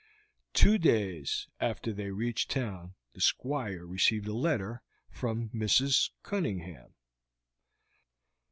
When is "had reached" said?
2.05-2.49